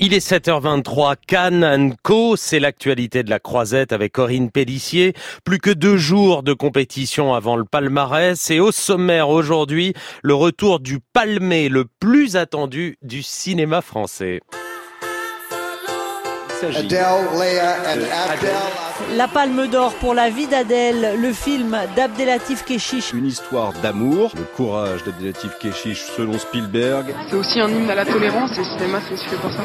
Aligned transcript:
Il 0.00 0.14
est 0.14 0.24
7h23, 0.24 1.16
Cannes 1.26 1.96
Co, 2.04 2.36
c'est 2.36 2.60
l'actualité 2.60 3.24
de 3.24 3.30
la 3.30 3.40
croisette 3.40 3.92
avec 3.92 4.12
Corinne 4.12 4.48
Pellissier. 4.48 5.12
Plus 5.44 5.58
que 5.58 5.70
deux 5.70 5.96
jours 5.96 6.44
de 6.44 6.52
compétition 6.52 7.34
avant 7.34 7.56
le 7.56 7.64
palmarès 7.64 8.48
et 8.52 8.60
au 8.60 8.70
sommaire 8.70 9.28
aujourd'hui, 9.28 9.94
le 10.22 10.34
retour 10.34 10.78
du 10.78 11.00
palmé 11.12 11.68
le 11.68 11.84
plus 11.98 12.36
attendu 12.36 12.96
du 13.02 13.24
cinéma 13.24 13.82
français. 13.82 14.40
La 19.16 19.28
Palme 19.28 19.68
d'Or 19.68 19.94
pour 19.94 20.14
la 20.14 20.28
vie 20.28 20.46
d'Adèle, 20.46 21.16
le 21.20 21.32
film 21.32 21.76
d'Abdelatif 21.94 22.64
Keshish. 22.64 23.12
Une 23.12 23.26
histoire 23.26 23.72
d'amour, 23.74 24.32
le 24.36 24.42
courage 24.42 25.04
d'Abdelatif 25.04 25.56
Keshish 25.58 26.02
selon 26.16 26.38
Spielberg. 26.38 27.14
C'est 27.30 27.36
aussi 27.36 27.60
un 27.60 27.68
hymne 27.68 27.90
à 27.90 27.94
la 27.94 28.04
tolérance 28.04 28.52
et 28.56 28.58
le 28.58 28.64
cinéma 28.64 28.98
c'est 29.08 29.16
fait 29.16 29.36
pour 29.36 29.52
ça. 29.52 29.62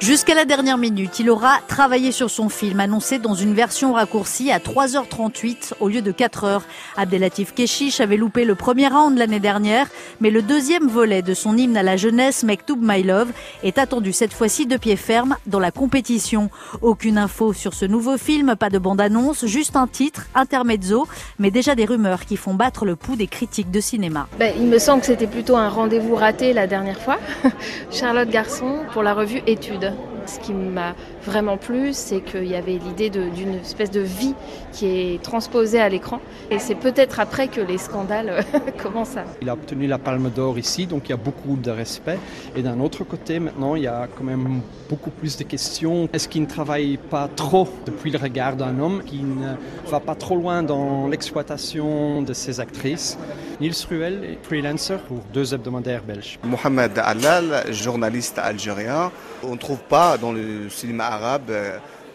Jusqu'à 0.00 0.36
la 0.36 0.44
dernière 0.44 0.78
minute, 0.78 1.18
il 1.18 1.28
aura 1.28 1.58
travaillé 1.66 2.12
sur 2.12 2.30
son 2.30 2.48
film, 2.48 2.78
annoncé 2.78 3.18
dans 3.18 3.34
une 3.34 3.52
version 3.52 3.94
raccourcie 3.94 4.52
à 4.52 4.60
3h38 4.60 5.72
au 5.80 5.88
lieu 5.88 6.02
de 6.02 6.12
4h. 6.12 6.60
Abdelatif 6.96 7.52
Keshish 7.52 8.00
avait 8.00 8.16
loupé 8.16 8.44
le 8.44 8.54
premier 8.54 8.86
round 8.86 9.18
l'année 9.18 9.40
dernière, 9.40 9.88
mais 10.20 10.30
le 10.30 10.40
deuxième 10.40 10.86
volet 10.86 11.20
de 11.20 11.34
son 11.34 11.56
hymne 11.56 11.76
à 11.76 11.82
la 11.82 11.96
jeunesse, 11.96 12.44
Mektoub 12.44 12.78
My 12.80 13.02
Love, 13.02 13.32
est 13.64 13.76
attendu 13.76 14.12
cette 14.12 14.32
fois-ci 14.32 14.66
de 14.66 14.76
pied 14.76 14.94
ferme 14.94 15.36
dans 15.46 15.58
la 15.58 15.72
compétition. 15.72 16.48
Aucune 16.80 17.18
info 17.18 17.52
sur 17.52 17.74
ce 17.74 17.84
nouveau 17.84 18.18
film, 18.18 18.54
pas 18.54 18.70
de 18.70 18.78
bande-annonce, 18.78 19.46
juste 19.46 19.74
un 19.74 19.88
titre, 19.88 20.26
intermezzo, 20.36 21.08
mais 21.40 21.50
déjà 21.50 21.74
des 21.74 21.86
rumeurs 21.86 22.24
qui 22.24 22.36
font 22.36 22.54
battre 22.54 22.84
le 22.84 22.94
pouls 22.94 23.16
des 23.16 23.26
critiques 23.26 23.72
de 23.72 23.80
cinéma. 23.80 24.28
Ben, 24.38 24.54
il 24.56 24.68
me 24.68 24.78
semble 24.78 25.00
que 25.00 25.08
c'était 25.08 25.26
plutôt 25.26 25.56
un 25.56 25.68
rendez-vous 25.68 26.14
raté 26.14 26.52
la 26.52 26.68
dernière 26.68 27.00
fois. 27.00 27.18
Charlotte 27.90 28.30
Garçon 28.30 28.78
pour 28.92 29.02
la 29.02 29.12
revue 29.12 29.42
Études. 29.48 29.87
года. 29.90 30.17
Ce 30.28 30.38
qui 30.40 30.52
m'a 30.52 30.94
vraiment 31.24 31.56
plu, 31.56 31.94
c'est 31.94 32.20
qu'il 32.20 32.44
y 32.44 32.54
avait 32.54 32.78
l'idée 32.78 33.08
d'une 33.08 33.54
espèce 33.54 33.90
de 33.90 34.00
vie 34.00 34.34
qui 34.72 34.86
est 34.86 35.22
transposée 35.22 35.80
à 35.80 35.88
l'écran. 35.88 36.20
Et 36.50 36.58
c'est 36.58 36.74
peut-être 36.74 37.18
après 37.18 37.48
que 37.48 37.62
les 37.62 37.78
scandales 37.78 38.44
commencent 38.82 39.16
à... 39.16 39.24
Il 39.40 39.48
a 39.48 39.54
obtenu 39.54 39.86
la 39.86 39.96
palme 39.96 40.28
d'or 40.28 40.58
ici, 40.58 40.86
donc 40.86 41.04
il 41.06 41.10
y 41.10 41.14
a 41.14 41.16
beaucoup 41.16 41.56
de 41.56 41.70
respect. 41.70 42.18
Et 42.54 42.62
d'un 42.62 42.78
autre 42.80 43.04
côté, 43.04 43.40
maintenant, 43.40 43.74
il 43.74 43.84
y 43.84 43.86
a 43.86 44.06
quand 44.18 44.24
même 44.24 44.60
beaucoup 44.90 45.10
plus 45.10 45.38
de 45.38 45.44
questions. 45.44 46.10
Est-ce 46.12 46.28
qu'il 46.28 46.42
ne 46.42 46.46
travaille 46.46 46.98
pas 46.98 47.28
trop 47.34 47.66
depuis 47.86 48.10
le 48.10 48.18
regard 48.18 48.56
d'un 48.56 48.78
homme, 48.78 49.02
qui 49.04 49.22
ne 49.22 49.54
va 49.90 50.00
pas 50.00 50.14
trop 50.14 50.36
loin 50.36 50.62
dans 50.62 51.08
l'exploitation 51.08 52.20
de 52.20 52.34
ses 52.34 52.60
actrices? 52.60 53.18
Nils 53.60 53.74
Ruel 53.88 54.24
est 54.24 54.38
freelancer 54.46 54.98
pour 55.08 55.18
deux 55.32 55.54
hebdomadaires 55.54 56.04
belges. 56.04 56.38
Mohamed 56.44 56.92
Alal, 56.98 57.72
journaliste 57.72 58.38
algérien. 58.38 59.10
On 59.42 59.52
ne 59.52 59.56
trouve 59.56 59.80
pas 59.80 60.17
dans 60.20 60.32
le 60.32 60.68
cinéma 60.68 61.06
arabe 61.06 61.52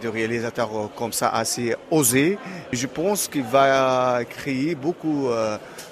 de 0.00 0.08
réalisateurs 0.08 0.70
comme 0.96 1.12
ça 1.12 1.28
assez 1.28 1.74
osés. 1.90 2.38
Je 2.72 2.86
pense 2.86 3.28
qu'il 3.28 3.42
va 3.42 4.20
créer 4.28 4.74
beaucoup 4.74 5.28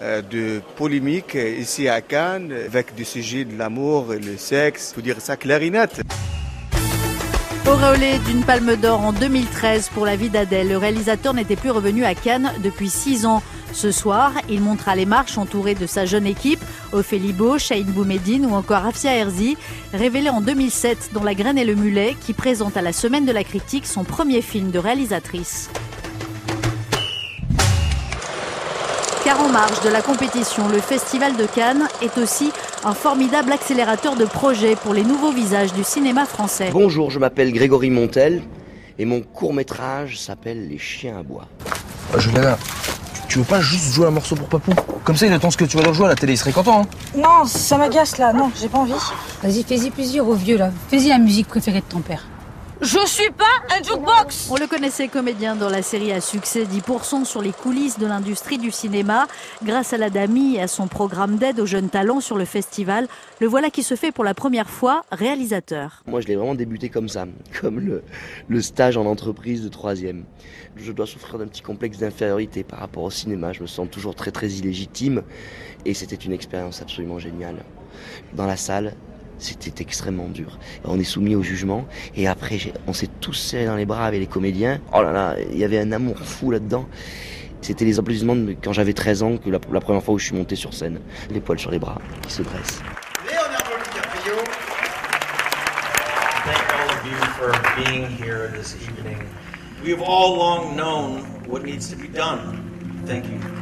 de 0.00 0.60
polémiques 0.76 1.34
ici 1.34 1.88
à 1.88 2.00
Cannes 2.00 2.52
avec 2.52 2.94
des 2.94 3.04
sujets 3.04 3.44
de 3.44 3.58
l'amour 3.58 4.14
et 4.14 4.18
le 4.18 4.36
sexe. 4.36 4.90
Il 4.90 4.94
faut 4.94 5.00
dire 5.02 5.20
ça 5.20 5.36
clarinette. 5.36 6.00
Auréolé 7.66 8.18
d'une 8.26 8.42
palme 8.42 8.74
d'or 8.76 9.00
en 9.02 9.12
2013 9.12 9.90
pour 9.94 10.06
la 10.06 10.16
vie 10.16 10.30
d'Adèle, 10.30 10.68
le 10.70 10.78
réalisateur 10.78 11.34
n'était 11.34 11.56
plus 11.56 11.70
revenu 11.70 12.04
à 12.04 12.14
Cannes 12.14 12.52
depuis 12.64 12.88
six 12.88 13.26
ans. 13.26 13.42
Ce 13.72 13.92
soir, 13.92 14.32
il 14.48 14.60
montra 14.60 14.96
les 14.96 15.06
marches 15.06 15.38
entouré 15.38 15.74
de 15.74 15.86
sa 15.86 16.04
jeune 16.04 16.26
équipe, 16.26 16.60
Ophélie 16.92 17.32
Beau, 17.32 17.58
Shahin 17.58 17.84
Boumedine 17.84 18.46
ou 18.46 18.54
encore 18.54 18.84
Afia 18.84 19.14
Herzi, 19.14 19.56
révélé 19.92 20.28
en 20.28 20.40
2007 20.40 21.10
dans 21.12 21.22
La 21.22 21.34
Graine 21.34 21.58
et 21.58 21.64
le 21.64 21.74
Mulet, 21.74 22.16
qui 22.20 22.32
présente 22.32 22.76
à 22.76 22.82
la 22.82 22.92
Semaine 22.92 23.24
de 23.24 23.32
la 23.32 23.44
Critique 23.44 23.86
son 23.86 24.04
premier 24.04 24.42
film 24.42 24.70
de 24.70 24.78
réalisatrice. 24.78 25.70
Car 29.24 29.40
en 29.40 29.48
marge 29.48 29.80
de 29.82 29.90
la 29.90 30.02
compétition, 30.02 30.68
le 30.68 30.80
Festival 30.80 31.36
de 31.36 31.46
Cannes 31.46 31.86
est 32.02 32.18
aussi 32.18 32.50
un 32.84 32.94
formidable 32.94 33.52
accélérateur 33.52 34.16
de 34.16 34.24
projets 34.24 34.74
pour 34.74 34.94
les 34.94 35.04
nouveaux 35.04 35.32
visages 35.32 35.72
du 35.72 35.84
cinéma 35.84 36.24
français. 36.24 36.70
Bonjour, 36.72 37.10
je 37.10 37.18
m'appelle 37.18 37.52
Grégory 37.52 37.90
Montel 37.90 38.42
et 38.98 39.04
mon 39.04 39.20
court 39.20 39.54
métrage 39.54 40.18
s'appelle 40.18 40.68
Les 40.68 40.78
chiens 40.78 41.18
à 41.18 41.22
bois. 41.22 41.46
Juliana, 42.18 42.58
tu 43.30 43.38
veux 43.38 43.44
pas 43.44 43.60
juste 43.60 43.94
jouer 43.94 44.08
un 44.08 44.10
morceau 44.10 44.34
pour 44.34 44.48
Papou 44.48 44.72
Comme 45.04 45.16
ça, 45.16 45.24
il 45.24 45.32
attend 45.32 45.52
ce 45.52 45.56
que 45.56 45.64
tu 45.64 45.76
vas 45.76 45.84
leur 45.84 45.94
jouer 45.94 46.06
à 46.06 46.08
la 46.08 46.14
télé, 46.16 46.32
il 46.32 46.36
serait 46.36 46.50
content. 46.50 46.82
Hein 46.82 46.86
non, 47.16 47.44
ça 47.46 47.78
m'agace 47.78 48.18
là, 48.18 48.32
non, 48.32 48.50
j'ai 48.60 48.68
pas 48.68 48.78
envie. 48.78 48.92
Vas-y, 49.42 49.62
fais-y 49.62 49.90
plaisir 49.90 50.28
au 50.28 50.34
vieux 50.34 50.58
là. 50.58 50.72
Fais-y 50.88 51.08
la 51.08 51.18
musique 51.18 51.46
préférée 51.46 51.80
de 51.80 51.84
ton 51.84 52.00
père. 52.00 52.24
Je 52.82 53.06
suis 53.06 53.30
pas 53.30 53.44
un 53.76 53.82
jukebox 53.82 54.48
On 54.50 54.56
le 54.56 54.66
connaissait 54.66 55.08
comédien 55.08 55.54
dans 55.54 55.68
la 55.68 55.82
série 55.82 56.12
à 56.12 56.22
succès 56.22 56.64
10% 56.64 57.26
sur 57.26 57.42
les 57.42 57.52
coulisses 57.52 57.98
de 57.98 58.06
l'industrie 58.06 58.56
du 58.56 58.70
cinéma. 58.70 59.26
Grâce 59.62 59.92
à 59.92 59.98
la 59.98 60.08
DAMI 60.08 60.56
et 60.56 60.62
à 60.62 60.66
son 60.66 60.88
programme 60.88 61.36
d'aide 61.36 61.60
aux 61.60 61.66
jeunes 61.66 61.90
talents 61.90 62.20
sur 62.20 62.38
le 62.38 62.46
festival, 62.46 63.06
le 63.38 63.46
voilà 63.46 63.68
qui 63.68 63.82
se 63.82 63.96
fait 63.96 64.12
pour 64.12 64.24
la 64.24 64.32
première 64.32 64.70
fois 64.70 65.02
réalisateur. 65.12 66.02
Moi, 66.06 66.22
je 66.22 66.28
l'ai 66.28 66.36
vraiment 66.36 66.54
débuté 66.54 66.88
comme 66.88 67.10
ça, 67.10 67.26
comme 67.60 67.80
le, 67.80 68.02
le 68.48 68.62
stage 68.62 68.96
en 68.96 69.04
entreprise 69.04 69.62
de 69.62 69.68
troisième. 69.68 70.24
Je 70.76 70.92
dois 70.92 71.06
souffrir 71.06 71.38
d'un 71.38 71.48
petit 71.48 71.62
complexe 71.62 71.98
d'infériorité 71.98 72.64
par 72.64 72.78
rapport 72.78 73.02
au 73.02 73.10
cinéma. 73.10 73.52
Je 73.52 73.60
me 73.60 73.66
sens 73.66 73.88
toujours 73.90 74.14
très 74.14 74.30
très 74.30 74.48
illégitime 74.48 75.22
et 75.84 75.92
c'était 75.92 76.16
une 76.16 76.32
expérience 76.32 76.80
absolument 76.80 77.18
géniale. 77.18 77.62
Dans 78.32 78.46
la 78.46 78.56
salle, 78.56 78.94
c'était 79.40 79.82
extrêmement 79.82 80.28
dur. 80.28 80.58
On 80.84 80.98
est 80.98 81.04
soumis 81.04 81.34
au 81.34 81.42
jugement 81.42 81.86
et 82.16 82.28
après 82.28 82.58
on 82.86 82.92
s'est 82.92 83.08
tous 83.20 83.32
serrés 83.32 83.66
dans 83.66 83.76
les 83.76 83.86
bras 83.86 84.06
avec 84.06 84.20
les 84.20 84.26
comédiens. 84.26 84.80
Oh 84.94 85.02
là 85.02 85.12
là, 85.12 85.36
il 85.50 85.58
y 85.58 85.64
avait 85.64 85.78
un 85.78 85.92
amour 85.92 86.18
fou 86.18 86.50
là-dedans. 86.50 86.86
C'était 87.62 87.84
les 87.84 87.98
applaudissements 87.98 88.36
de 88.36 88.54
quand 88.62 88.72
j'avais 88.72 88.92
13 88.92 89.22
ans 89.22 89.36
que 89.36 89.50
la, 89.50 89.58
la, 89.72 89.80
première 89.80 90.02
fois 90.02 90.14
où 90.14 90.18
je 90.18 90.26
suis 90.26 90.36
monté 90.36 90.56
sur 90.56 90.72
scène. 90.72 91.00
Les 91.30 91.40
poils 91.40 91.58
sur 91.58 91.70
les 91.70 91.78
bras 91.78 91.98
qui 92.22 92.32
se 92.32 92.42
dressent. 92.42 92.80
Leonardo 93.26 93.76
DiCaprio. 93.84 94.36
Thank 96.44 96.62
all 96.74 96.88
of 96.90 97.06
you 97.06 97.16
for 97.36 97.52
being 97.84 98.06
here 98.08 98.50
this 98.56 98.76
evening. 98.76 99.18
We 99.84 99.90
have 99.90 100.02
all 100.02 100.36
long 100.36 100.76
known 100.76 101.22
what 101.46 101.64
needs 101.64 101.88
to 101.90 101.96
be 101.96 102.08
done. 102.08 102.79
Thank 103.06 103.24
you. 103.26 103.60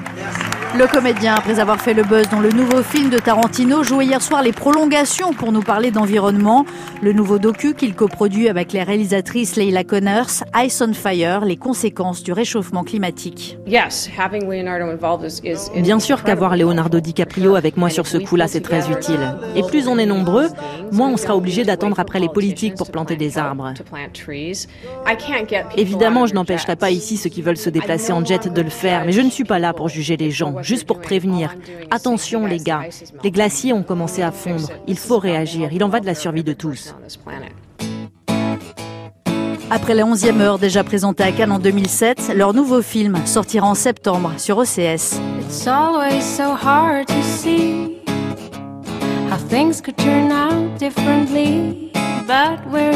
Le 0.77 0.87
comédien, 0.87 1.35
après 1.35 1.61
avoir 1.61 1.81
fait 1.81 1.95
le 1.95 2.03
buzz 2.03 2.29
dans 2.29 2.41
le 2.41 2.51
nouveau 2.51 2.83
film 2.83 3.09
de 3.09 3.19
Tarantino, 3.19 3.83
jouait 3.83 4.05
hier 4.05 4.21
soir 4.21 4.43
les 4.43 4.53
prolongations 4.53 5.33
pour 5.33 5.51
nous 5.51 5.63
parler 5.63 5.91
d'environnement. 5.91 6.67
Le 7.03 7.15
nouveau 7.15 7.39
docu 7.39 7.75
qu'il 7.75 7.95
coproduit 7.95 8.49
avec 8.51 8.73
les 8.73 8.83
réalisatrices 8.83 9.57
Leila 9.57 9.83
Connors, 9.83 10.45
Ice 10.57 10.83
on 10.87 10.93
Fire, 10.93 11.45
les 11.45 11.57
conséquences 11.57 12.23
du 12.23 12.33
réchauffement 12.33 12.85
climatique. 12.85 13.59
Bien 13.67 13.89
sûr 16.01 16.23
qu'avoir 16.23 16.57
Leonardo 16.57 17.01
DiCaprio 17.01 17.55
avec 17.55 17.79
moi 17.79 17.89
sur 17.89 18.07
ce 18.07 18.19
coup-là, 18.19 18.47
c'est 18.47 18.61
très 18.61 18.91
utile. 18.91 19.37
Et 19.57 19.63
plus 19.63 19.89
on 19.89 19.99
est 19.99 20.07
nombreux, 20.07 20.49
moins 20.93 21.09
on 21.09 21.17
sera 21.17 21.35
obligé 21.35 21.65
d'attendre 21.65 21.99
après 21.99 22.21
les 22.21 22.29
politiques 22.29 22.75
pour 22.75 22.91
planter 22.91 23.17
des 23.17 23.39
arbres. 23.39 23.73
Évidemment, 25.77 26.27
je 26.27 26.35
n'empêcherai 26.35 26.77
pas 26.77 26.91
ici 26.91 27.17
ceux 27.17 27.31
qui 27.31 27.41
veulent 27.41 27.57
se 27.57 27.71
déplacer 27.71 28.13
en 28.13 28.23
jet 28.23 28.53
de 28.53 28.63
le 28.63 28.71
faire, 28.71 29.05
mais 29.07 29.13
je 29.13 29.23
ne 29.29 29.33
suis 29.33 29.45
pas 29.45 29.59
là 29.59 29.73
pour 29.73 29.89
juger 29.89 30.17
les 30.17 30.31
gens, 30.31 30.63
juste 30.63 30.87
pour 30.87 31.01
prévenir. 31.01 31.55
Attention 31.91 32.47
les 32.47 32.59
gars, 32.59 32.83
les 33.23 33.31
glaciers 33.31 33.73
ont 33.73 33.83
commencé 33.83 34.23
à 34.23 34.33
fondre. 34.33 34.69
Il 34.87 34.99
faut 34.99 35.19
réagir. 35.19 35.69
Il 35.73 35.85
en 35.85 35.89
va 35.89 36.01
de 36.01 36.07
la 36.07 36.15
survie 36.15 36.43
de 36.43 36.53
tous. 36.53 36.95
Après 39.71 39.95
la 39.95 40.05
11e 40.05 40.41
heure 40.41 40.59
déjà 40.59 40.83
présentée 40.83 41.25
à 41.25 41.31
Cannes 41.31 41.53
en 41.53 41.59
2007, 41.59 42.33
leur 42.35 42.55
nouveau 42.55 42.81
film 42.81 43.19
sortira 43.27 43.67
en 43.67 43.75
septembre 43.75 44.33
sur 44.39 44.57
OCS. 44.57 45.21
It's 45.41 45.67
always 45.67 46.23
so 46.23 46.55
hard 46.55 47.07
to 47.07 47.23
see 47.23 47.99
how 49.31 49.37
things 49.49 49.83
could 49.83 49.97
turn 49.99 50.33
out 50.33 50.79
differently. 50.79 51.93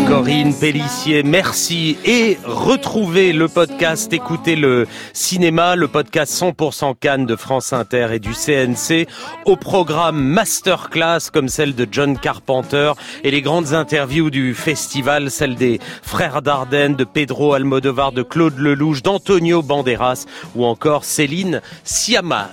Corinne 0.07 0.53
Pellissier, 0.53 1.23
merci. 1.23 1.97
Et 2.05 2.37
retrouvez 2.45 3.33
le 3.33 3.49
podcast, 3.49 4.13
écoutez 4.13 4.57
le 4.57 4.87
cinéma, 5.15 5.75
le 5.75 5.89
podcast 5.89 6.35
100% 6.35 6.95
Cannes 7.01 7.25
de 7.25 7.35
France 7.35 7.73
Inter 7.73 8.09
et 8.13 8.19
du 8.19 8.33
CNC 8.35 9.09
au 9.47 9.57
programme 9.57 10.23
Masterclass 10.23 11.31
comme 11.33 11.49
celle 11.49 11.75
de 11.75 11.89
John 11.91 12.19
Carpenter 12.19 12.93
et 13.25 13.31
les 13.31 13.41
grandes 13.41 13.73
interviews 13.73 14.29
du 14.29 14.55
festival, 14.55 15.31
celle 15.31 15.55
des 15.55 15.81
frères 16.03 16.43
Dardenne, 16.43 16.95
de 16.95 17.05
Pedro 17.05 17.55
Almodovar, 17.55 18.13
de 18.13 18.23
Claude 18.23 18.59
Lelouch, 18.59 19.03
d'Antonio 19.03 19.63
Banderas 19.63 20.27
ou 20.55 20.67
encore 20.67 21.05
Céline 21.05 21.63
Siama. 21.85 22.51